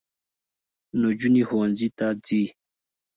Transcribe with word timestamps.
نجوني 1.01 1.43
ښوونځۍ 1.47 1.89
ته 1.97 2.07
ځي 2.25 2.43